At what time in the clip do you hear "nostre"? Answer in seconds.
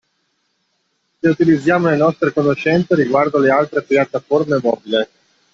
1.95-2.33